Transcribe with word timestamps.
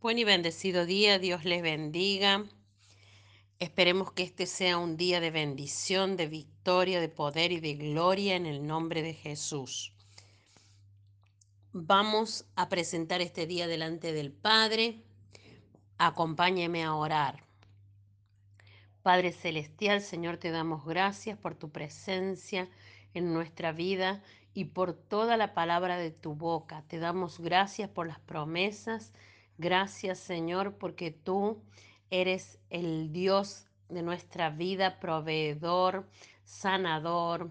Buen 0.00 0.16
y 0.16 0.22
bendecido 0.22 0.86
día, 0.86 1.18
Dios 1.18 1.44
les 1.44 1.60
bendiga. 1.60 2.44
Esperemos 3.58 4.12
que 4.12 4.22
este 4.22 4.46
sea 4.46 4.78
un 4.78 4.96
día 4.96 5.18
de 5.18 5.32
bendición, 5.32 6.16
de 6.16 6.28
victoria, 6.28 7.00
de 7.00 7.08
poder 7.08 7.50
y 7.50 7.58
de 7.58 7.74
gloria 7.74 8.36
en 8.36 8.46
el 8.46 8.64
nombre 8.64 9.02
de 9.02 9.12
Jesús. 9.12 9.92
Vamos 11.72 12.44
a 12.54 12.68
presentar 12.68 13.20
este 13.20 13.48
día 13.48 13.66
delante 13.66 14.12
del 14.12 14.30
Padre. 14.30 15.02
Acompáñeme 15.98 16.84
a 16.84 16.94
orar. 16.94 17.42
Padre 19.02 19.32
Celestial, 19.32 20.00
Señor, 20.00 20.36
te 20.36 20.52
damos 20.52 20.84
gracias 20.84 21.36
por 21.36 21.56
tu 21.56 21.70
presencia 21.70 22.68
en 23.14 23.34
nuestra 23.34 23.72
vida 23.72 24.22
y 24.54 24.66
por 24.66 24.92
toda 24.92 25.36
la 25.36 25.54
palabra 25.54 25.96
de 25.96 26.12
tu 26.12 26.36
boca. 26.36 26.84
Te 26.86 27.00
damos 27.00 27.40
gracias 27.40 27.90
por 27.90 28.06
las 28.06 28.20
promesas 28.20 29.12
Gracias 29.58 30.18
Señor 30.18 30.78
porque 30.78 31.10
tú 31.10 31.60
eres 32.10 32.58
el 32.70 33.12
Dios 33.12 33.66
de 33.88 34.02
nuestra 34.02 34.50
vida, 34.50 35.00
proveedor, 35.00 36.08
sanador. 36.44 37.50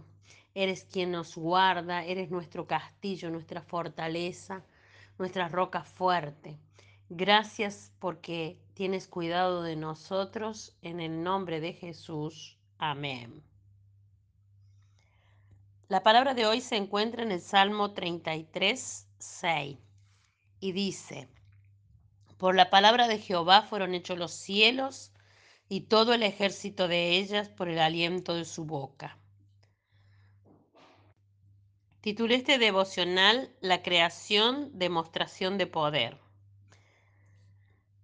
Eres 0.55 0.85
quien 0.85 1.11
nos 1.11 1.35
guarda, 1.35 2.03
eres 2.03 2.31
nuestro 2.31 2.65
castillo, 2.65 3.29
nuestra 3.29 3.61
fortaleza, 3.61 4.63
nuestra 5.19 5.49
roca 5.49 5.83
fuerte. 5.83 6.57
Gracias 7.09 7.93
porque 7.99 8.57
tienes 8.73 9.07
cuidado 9.07 9.63
de 9.63 9.75
nosotros. 9.75 10.75
En 10.81 10.99
el 10.99 11.23
nombre 11.23 11.59
de 11.59 11.73
Jesús. 11.73 12.57
Amén. 12.77 13.43
La 15.89 16.03
palabra 16.03 16.33
de 16.33 16.45
hoy 16.45 16.59
se 16.61 16.75
encuentra 16.75 17.23
en 17.23 17.31
el 17.31 17.39
Salmo 17.39 17.93
33, 17.93 19.07
6 19.19 19.77
y 20.59 20.71
dice, 20.73 21.29
por 22.37 22.55
la 22.55 22.69
palabra 22.69 23.07
de 23.07 23.19
Jehová 23.19 23.63
fueron 23.63 23.93
hechos 23.93 24.17
los 24.17 24.31
cielos 24.31 25.11
y 25.69 25.81
todo 25.81 26.13
el 26.13 26.23
ejército 26.23 26.87
de 26.87 27.17
ellas 27.17 27.49
por 27.49 27.67
el 27.67 27.79
aliento 27.79 28.35
de 28.35 28.45
su 28.45 28.65
boca. 28.65 29.17
Titulé 32.01 32.35
este 32.35 32.57
devocional 32.57 33.51
La 33.59 33.81
creación, 33.81 34.69
demostración 34.73 35.57
de 35.57 35.67
poder. 35.67 36.17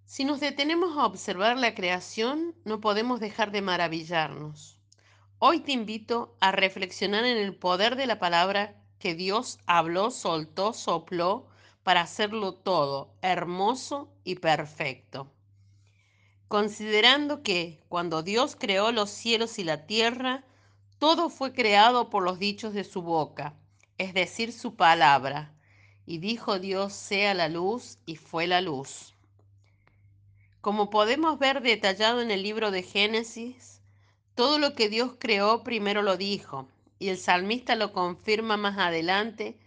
Si 0.05 0.25
nos 0.25 0.39
detenemos 0.39 0.97
a 0.97 1.05
observar 1.05 1.57
la 1.57 1.73
creación, 1.73 2.55
no 2.65 2.81
podemos 2.81 3.19
dejar 3.19 3.51
de 3.51 3.61
maravillarnos. 3.61 4.77
Hoy 5.39 5.59
te 5.59 5.71
invito 5.71 6.35
a 6.39 6.51
reflexionar 6.51 7.25
en 7.25 7.37
el 7.37 7.55
poder 7.55 7.95
de 7.95 8.07
la 8.07 8.19
palabra 8.19 8.75
que 8.99 9.15
Dios 9.15 9.59
habló, 9.67 10.11
soltó, 10.11 10.73
sopló 10.73 11.47
para 11.83 12.01
hacerlo 12.01 12.53
todo 12.53 13.13
hermoso 13.21 14.09
y 14.23 14.35
perfecto. 14.35 15.31
Considerando 16.47 17.43
que 17.43 17.81
cuando 17.89 18.23
Dios 18.23 18.55
creó 18.57 18.91
los 18.91 19.09
cielos 19.09 19.59
y 19.59 19.63
la 19.63 19.85
tierra, 19.85 20.43
todo 20.99 21.29
fue 21.29 21.51
creado 21.51 22.09
por 22.09 22.23
los 22.23 22.39
dichos 22.39 22.73
de 22.73 22.83
su 22.83 23.01
boca, 23.01 23.55
es 23.97 24.13
decir, 24.13 24.53
su 24.53 24.75
palabra. 24.75 25.53
Y 26.05 26.19
dijo 26.19 26.59
Dios, 26.59 26.93
sea 26.93 27.33
la 27.33 27.49
luz, 27.49 27.97
y 28.05 28.15
fue 28.15 28.47
la 28.47 28.61
luz. 28.61 29.13
Como 30.61 30.89
podemos 30.89 31.39
ver 31.39 31.61
detallado 31.61 32.21
en 32.21 32.31
el 32.31 32.43
libro 32.43 32.71
de 32.71 32.83
Génesis, 32.83 33.81
todo 34.35 34.59
lo 34.59 34.73
que 34.75 34.89
Dios 34.89 35.15
creó 35.19 35.63
primero 35.63 36.01
lo 36.01 36.17
dijo, 36.17 36.67
y 36.99 37.09
el 37.09 37.17
salmista 37.17 37.75
lo 37.75 37.91
confirma 37.91 38.55
más 38.55 38.77
adelante 38.77 39.59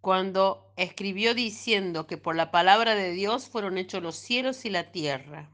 cuando 0.00 0.65
escribió 0.76 1.34
diciendo 1.34 2.06
que 2.06 2.18
por 2.18 2.36
la 2.36 2.50
palabra 2.50 2.94
de 2.94 3.10
Dios 3.12 3.48
fueron 3.48 3.78
hechos 3.78 4.02
los 4.02 4.16
cielos 4.16 4.64
y 4.64 4.70
la 4.70 4.92
tierra. 4.92 5.50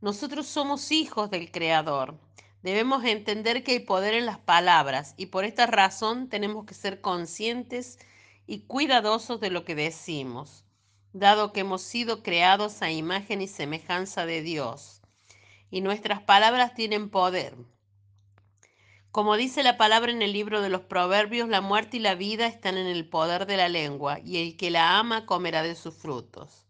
Nosotros 0.00 0.46
somos 0.46 0.92
hijos 0.92 1.30
del 1.30 1.50
Creador. 1.50 2.18
Debemos 2.62 3.04
entender 3.04 3.64
que 3.64 3.72
hay 3.72 3.80
poder 3.80 4.14
en 4.14 4.26
las 4.26 4.38
palabras 4.38 5.14
y 5.16 5.26
por 5.26 5.44
esta 5.44 5.66
razón 5.66 6.28
tenemos 6.28 6.66
que 6.66 6.74
ser 6.74 7.00
conscientes 7.00 7.98
y 8.46 8.60
cuidadosos 8.60 9.40
de 9.40 9.50
lo 9.50 9.64
que 9.64 9.74
decimos, 9.74 10.64
dado 11.12 11.52
que 11.52 11.60
hemos 11.60 11.82
sido 11.82 12.22
creados 12.22 12.82
a 12.82 12.90
imagen 12.90 13.40
y 13.40 13.48
semejanza 13.48 14.26
de 14.26 14.42
Dios. 14.42 15.00
Y 15.70 15.80
nuestras 15.80 16.22
palabras 16.22 16.74
tienen 16.74 17.08
poder. 17.08 17.56
Como 19.14 19.36
dice 19.36 19.62
la 19.62 19.76
palabra 19.76 20.10
en 20.10 20.22
el 20.22 20.32
libro 20.32 20.60
de 20.60 20.70
los 20.70 20.80
Proverbios, 20.80 21.48
la 21.48 21.60
muerte 21.60 21.98
y 21.98 22.00
la 22.00 22.16
vida 22.16 22.48
están 22.48 22.76
en 22.76 22.88
el 22.88 23.08
poder 23.08 23.46
de 23.46 23.56
la 23.56 23.68
lengua, 23.68 24.18
y 24.18 24.38
el 24.38 24.56
que 24.56 24.72
la 24.72 24.98
ama 24.98 25.24
comerá 25.24 25.62
de 25.62 25.76
sus 25.76 25.94
frutos. 25.94 26.66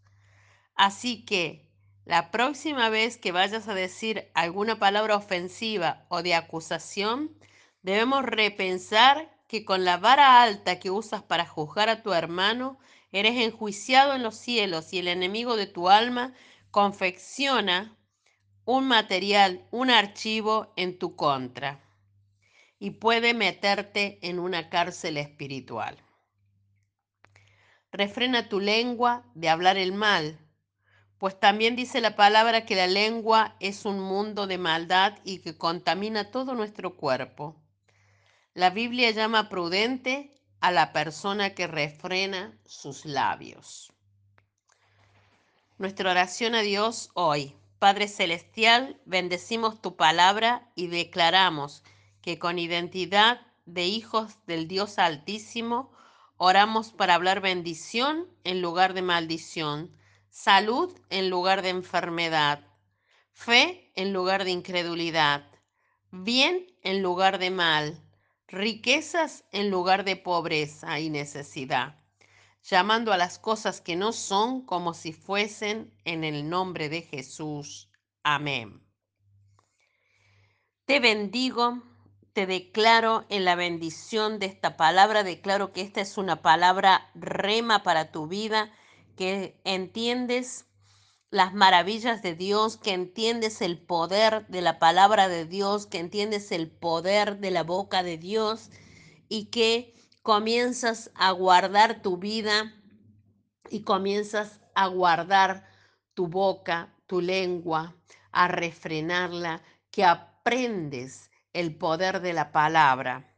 Así 0.75 1.25
que, 1.25 1.67
la 2.05 2.29
próxima 2.29 2.89
vez 2.89 3.17
que 3.17 3.31
vayas 3.31 3.67
a 3.67 3.73
decir 3.73 4.29
alguna 4.35 4.77
palabra 4.77 5.15
ofensiva 5.15 6.05
o 6.07 6.21
de 6.21 6.35
acusación, 6.35 7.35
debemos 7.81 8.23
repensar 8.23 9.35
que 9.47 9.65
con 9.65 9.83
la 9.83 9.97
vara 9.97 10.43
alta 10.43 10.79
que 10.79 10.91
usas 10.91 11.23
para 11.23 11.47
juzgar 11.47 11.89
a 11.89 12.03
tu 12.03 12.13
hermano, 12.13 12.77
eres 13.11 13.43
enjuiciado 13.43 14.13
en 14.13 14.21
los 14.21 14.35
cielos 14.35 14.93
y 14.93 14.99
el 14.99 15.07
enemigo 15.07 15.55
de 15.55 15.65
tu 15.65 15.89
alma 15.89 16.31
confecciona 16.69 17.97
un 18.65 18.87
material, 18.87 19.65
un 19.71 19.89
archivo 19.89 20.71
en 20.75 20.99
tu 20.99 21.15
contra 21.15 21.84
y 22.79 22.91
puede 22.91 23.33
meterte 23.33 24.19
en 24.21 24.39
una 24.39 24.69
cárcel 24.69 25.17
espiritual. 25.17 25.97
Refrena 27.91 28.49
tu 28.49 28.59
lengua 28.59 29.25
de 29.35 29.49
hablar 29.49 29.77
el 29.77 29.93
mal, 29.93 30.39
pues 31.17 31.39
también 31.39 31.75
dice 31.75 32.01
la 32.01 32.15
palabra 32.15 32.65
que 32.65 32.75
la 32.75 32.87
lengua 32.87 33.55
es 33.59 33.85
un 33.85 33.99
mundo 33.99 34.47
de 34.47 34.57
maldad 34.57 35.17
y 35.23 35.39
que 35.39 35.57
contamina 35.57 36.29
todo 36.31 36.55
nuestro 36.55 36.97
cuerpo. 36.97 37.55
La 38.53 38.69
Biblia 38.69 39.11
llama 39.11 39.49
prudente 39.49 40.33
a 40.59 40.71
la 40.71 40.91
persona 40.91 41.51
que 41.51 41.67
refrena 41.67 42.57
sus 42.65 43.05
labios. 43.05 43.93
Nuestra 45.77 46.11
oración 46.11 46.55
a 46.55 46.61
Dios 46.61 47.11
hoy. 47.13 47.55
Padre 47.79 48.07
Celestial, 48.07 48.99
bendecimos 49.05 49.81
tu 49.81 49.95
palabra 49.95 50.71
y 50.75 50.87
declaramos 50.87 51.83
que 52.25 52.39
con 52.39 52.57
identidad 52.57 53.39
de 53.67 53.85
hijos 53.85 54.39
del 54.47 54.67
Dios 54.67 54.97
Altísimo 54.97 55.91
oramos 56.37 56.91
para 56.91 57.13
hablar 57.13 57.39
bendición 57.39 58.27
en 58.43 58.63
lugar 58.63 58.95
de 58.95 59.03
maldición, 59.03 59.95
salud 60.31 60.99
en 61.11 61.29
lugar 61.29 61.61
de 61.61 61.69
enfermedad, 61.69 62.65
fe 63.31 63.91
en 63.93 64.11
lugar 64.11 64.43
de 64.43 64.49
incredulidad, 64.49 65.51
bien 66.09 66.65
en 66.81 67.03
lugar 67.03 67.37
de 67.37 67.51
mal, 67.51 68.03
riquezas 68.47 69.43
en 69.51 69.69
lugar 69.69 70.03
de 70.03 70.15
pobreza 70.15 70.99
y 70.99 71.11
necesidad, 71.11 72.03
llamando 72.63 73.13
a 73.13 73.17
las 73.17 73.37
cosas 73.37 73.81
que 73.81 73.95
no 73.95 74.11
son 74.11 74.65
como 74.65 74.95
si 74.95 75.13
fuesen 75.13 75.93
en 76.05 76.23
el 76.23 76.49
nombre 76.49 76.89
de 76.89 77.03
Jesús. 77.03 77.87
Amén. 78.23 78.81
Te 80.85 80.99
bendigo 80.99 81.83
te 82.35 82.45
declaro 82.45 83.25
en 83.29 83.45
la 83.45 83.55
bendición 83.55 84.39
de 84.39 84.47
esta 84.47 84.75
palabra, 84.75 85.23
declaro 85.23 85.71
que 85.71 85.79
esta 85.79 86.01
es 86.01 86.17
una 86.17 86.41
palabra 86.41 87.09
rema 87.15 87.81
para 87.81 88.11
tu 88.11 88.27
vida, 88.27 88.73
que 89.15 89.57
entiendes 89.63 90.65
las 91.29 91.53
maravillas 91.53 92.21
de 92.21 92.35
Dios, 92.35 92.75
que 92.75 92.91
entiendes 92.91 93.61
el 93.61 93.77
poder 93.77 94.45
de 94.47 94.61
la 94.61 94.79
palabra 94.79 95.29
de 95.29 95.45
Dios, 95.45 95.87
que 95.87 95.99
entiendes 95.99 96.51
el 96.51 96.69
poder 96.69 97.39
de 97.39 97.51
la 97.51 97.63
boca 97.63 98.03
de 98.03 98.17
Dios 98.17 98.69
y 99.29 99.45
que 99.45 99.93
comienzas 100.21 101.11
a 101.15 101.31
guardar 101.31 102.01
tu 102.01 102.17
vida 102.17 102.75
y 103.69 103.83
comienzas 103.83 104.59
a 104.75 104.87
guardar 104.87 105.65
tu 106.13 106.27
boca, 106.27 106.93
tu 107.07 107.21
lengua, 107.21 107.95
a 108.33 108.49
refrenarla, 108.49 109.61
que 109.89 110.03
aprendes 110.03 111.29
el 111.55 111.73
poder 111.73 112.21
de 112.21 112.33
la 112.33 112.51
palabra. 112.51 113.33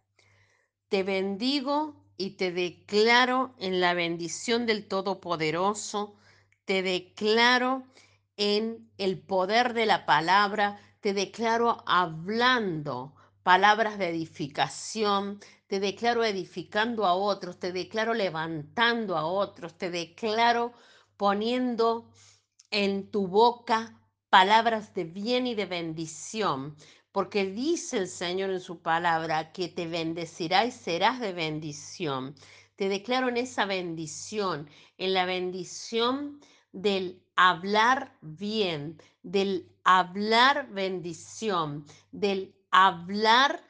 Te 0.89 1.03
bendigo 1.03 2.03
y 2.17 2.31
te 2.31 2.51
declaro 2.51 3.53
en 3.59 3.79
la 3.79 3.93
bendición 3.93 4.65
del 4.65 4.87
Todopoderoso, 4.87 6.15
te 6.65 6.81
declaro 6.81 7.83
en 8.35 8.89
el 8.97 9.19
poder 9.19 9.73
de 9.73 9.85
la 9.85 10.07
palabra, 10.07 10.79
te 10.99 11.13
declaro 11.13 11.83
hablando 11.85 13.13
palabras 13.43 13.99
de 13.99 14.09
edificación, 14.09 15.39
te 15.67 15.79
declaro 15.79 16.23
edificando 16.23 17.05
a 17.05 17.13
otros, 17.13 17.59
te 17.59 17.71
declaro 17.71 18.15
levantando 18.15 19.15
a 19.15 19.27
otros, 19.27 19.77
te 19.77 19.91
declaro 19.91 20.73
poniendo 21.17 22.09
en 22.71 23.11
tu 23.11 23.27
boca 23.27 24.01
palabras 24.29 24.95
de 24.95 25.03
bien 25.03 25.45
y 25.45 25.53
de 25.53 25.67
bendición 25.67 26.75
porque 27.17 27.47
dice 27.47 27.97
el 27.97 28.07
Señor 28.07 28.51
en 28.51 28.59
su 28.59 28.83
palabra 28.83 29.51
que 29.51 29.69
te 29.69 29.87
bendecirá 29.87 30.65
y 30.65 30.71
serás 30.71 31.19
de 31.19 31.33
bendición. 31.33 32.35
Te 32.75 32.89
declaro 32.89 33.27
en 33.27 33.37
esa 33.37 33.65
bendición, 33.65 34.69
en 34.99 35.15
la 35.15 35.25
bendición 35.25 36.39
del 36.73 37.23
hablar 37.35 38.15
bien, 38.21 39.01
del 39.23 39.67
hablar 39.83 40.69
bendición, 40.69 41.87
del 42.11 42.53
hablar 42.69 43.63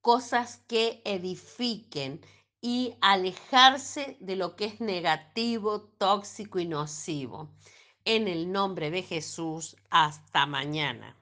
cosas 0.00 0.62
que 0.68 1.02
edifiquen 1.04 2.20
y 2.60 2.94
alejarse 3.00 4.16
de 4.20 4.36
lo 4.36 4.54
que 4.54 4.66
es 4.66 4.80
negativo, 4.80 5.80
tóxico 5.98 6.60
y 6.60 6.66
nocivo. 6.66 7.50
En 8.04 8.28
el 8.28 8.52
nombre 8.52 8.92
de 8.92 9.02
Jesús, 9.02 9.74
hasta 9.90 10.46
mañana. 10.46 11.19